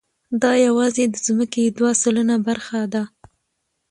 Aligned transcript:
دا 0.41 0.51
یواځې 0.65 1.03
د 1.09 1.15
ځمکې 1.25 1.63
دوه 1.77 1.91
سلنه 2.01 2.35
برخه 2.47 2.79
وه. 2.93 3.03